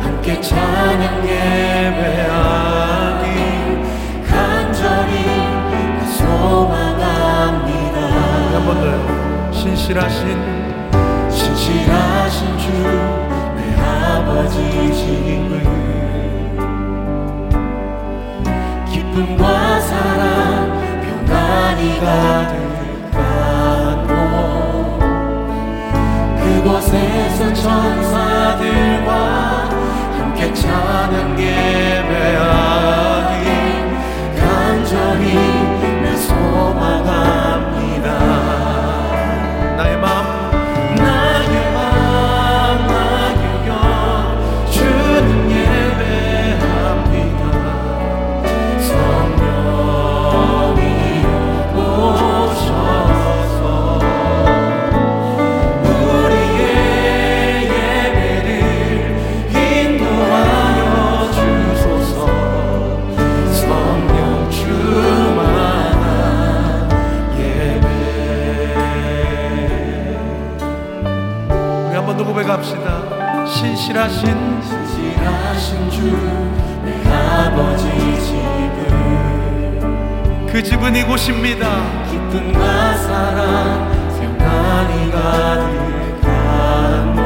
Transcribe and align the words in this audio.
함께 0.00 0.40
찬양 0.40 1.28
예배하길 1.28 2.22
간절히 4.28 5.12
소망합니다. 6.16 7.98
한번 8.54 8.80
더요. 8.80 9.50
신실하신 9.52 10.20
신실하신 11.30 12.58
주. 12.58 13.11
아버지 14.22 14.56
집을. 14.94 15.50
기쁨과 18.88 19.80
사랑 19.80 20.80
평안이 21.26 21.98
가득하고 21.98 23.10
그곳에서 26.38 27.52
천사들과 27.52 29.10
함께 30.18 30.54
찬양 30.54 31.40
예배하길 31.40 32.24
간절히 34.38 35.61
신실하신 73.92 74.62
신실하신 74.62 75.90
주 75.90 76.00
내 76.82 76.88
아버지 77.12 77.84
집은 78.24 78.80
그 80.50 80.62
집은 80.62 80.96
이곳입니다. 80.96 81.66
기쁨과 82.10 82.94
사랑 82.96 83.92
평안이 84.18 85.10
가득한 85.12 86.26
곳. 87.16 87.20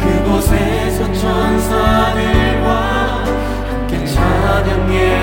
그곳에서 0.00 0.98
천사들과 1.12 2.68
함께 3.70 4.04
찬양해 4.04 5.19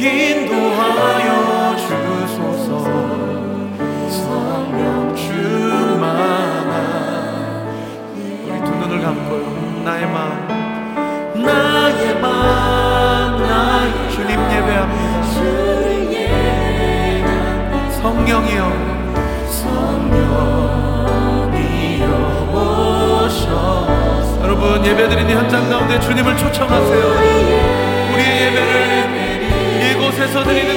인도하여 0.00 1.76
주소서. 1.76 2.68
성령 4.08 5.14
주만아 5.16 6.72
우리 8.46 8.60
두 8.64 8.70
눈을 8.76 9.02
감고요. 9.02 9.82
나의 9.84 10.06
마음. 10.06 11.42
나의 11.44 12.14
마음 12.20 13.42
나의 13.42 14.10
주님 14.10 14.30
예배합니다 14.30 15.22
주를 15.32 16.12
예배합니다 16.12 17.90
성령이여. 18.00 18.62
성령이여 19.50 20.48
오셔서. 22.54 24.40
여러분 24.44 24.84
예배드리는 24.86 25.30
현장 25.36 25.68
가운데 25.68 25.98
주님을 25.98 26.36
초청하세요. 26.36 27.87
So 30.32 30.44
de 30.44 30.67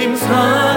주님 0.00 0.16
사 0.16 0.69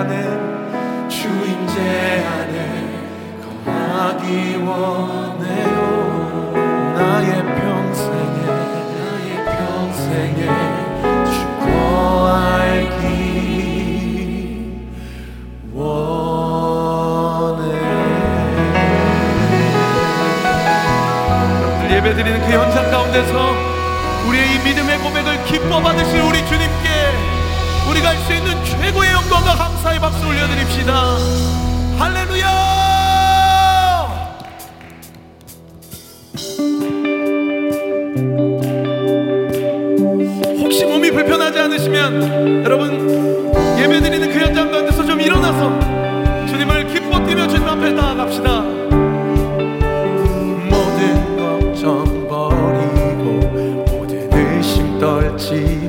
안에 0.00 0.14
주 1.10 1.28
임재 1.28 2.24
안에 2.24 2.56
거하기 3.66 4.56
원해요. 4.56 5.76
나의 6.96 7.28
평생에 7.44 8.38
나의 8.96 9.28
평생에 9.44 10.40
주 11.26 11.36
거하기 11.60 13.04
원해 15.74 16.00
예배드리는 21.94 22.36
그 22.46 22.48
현장 22.52 22.90
가운데서 22.90 23.34
우리의 24.28 24.44
이 24.54 24.58
믿음의 24.64 24.98
고백을 25.00 25.44
기뻐 25.44 25.82
받으실 25.82 26.22
우리 26.22 26.38
주님께 26.46 26.88
우리가 27.90 28.08
할 28.08 28.16
수 28.20 28.32
있는 28.32 28.64
최고의 28.64 29.12
영광과 29.12 29.50
박수 30.00 30.26
올려드립시다. 30.26 30.94
할렐루야! 31.98 32.46
혹시 40.58 40.86
몸이 40.86 41.10
불편하지 41.10 41.58
않으시면 41.58 42.64
여러분 42.64 43.52
예배드리는 43.78 44.32
그 44.32 44.38
현장 44.38 44.70
가운데서 44.70 45.04
좀 45.04 45.20
일어나서 45.20 45.78
주님을 46.46 46.86
기뻐 46.88 47.22
뛰며 47.24 47.46
주님 47.46 47.68
앞에 47.68 47.92
나아갑시다. 47.92 48.60
모든 50.70 51.36
걱정 51.36 52.26
버리고 52.26 53.40
모든 53.90 54.30
의심 54.32 54.98
떨치 54.98 55.79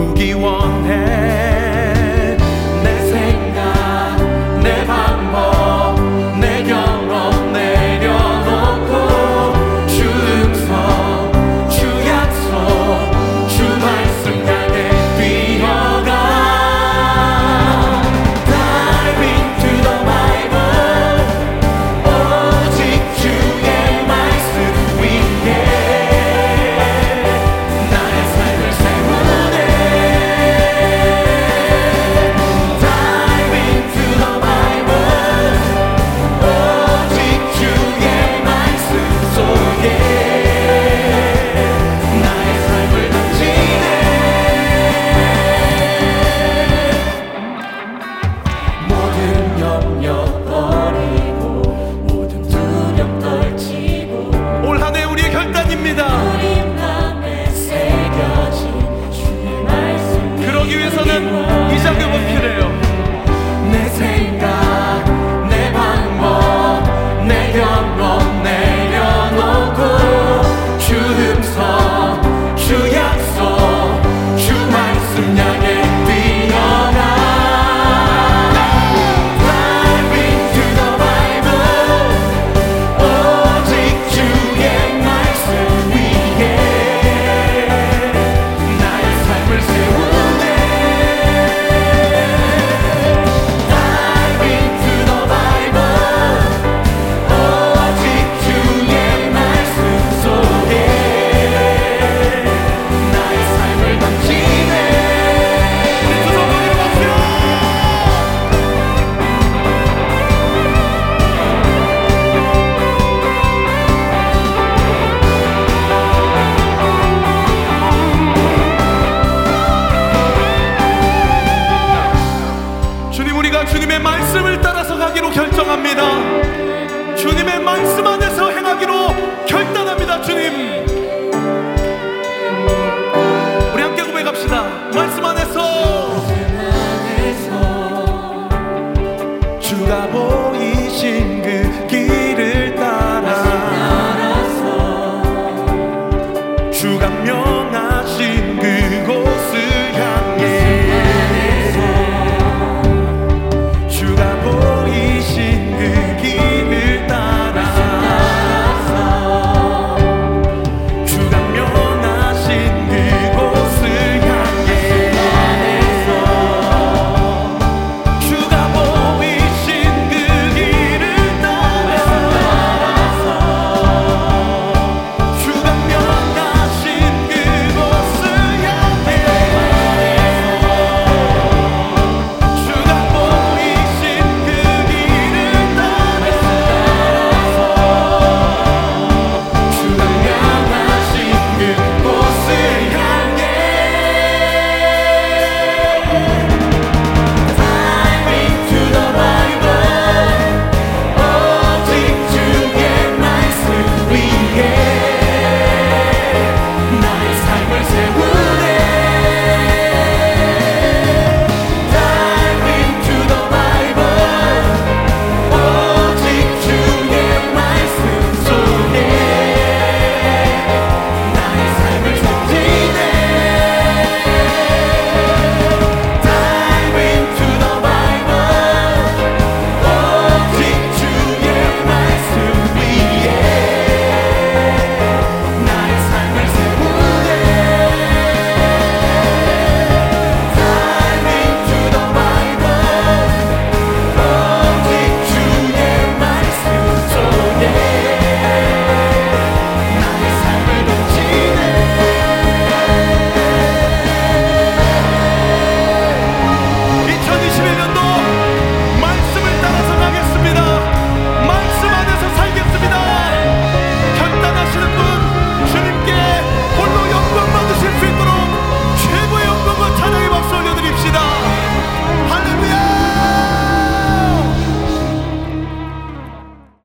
You 0.00 0.38
won't 0.38 0.99